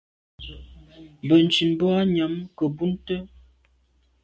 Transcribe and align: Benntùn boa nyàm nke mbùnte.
Benntùn 1.27 1.71
boa 1.79 1.99
nyàm 2.13 2.33
nke 2.51 2.65
mbùnte. 2.71 3.15